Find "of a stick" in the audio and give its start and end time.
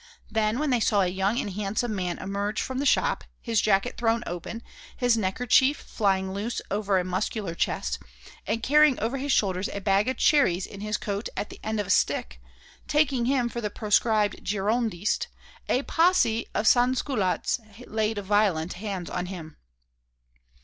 11.79-12.41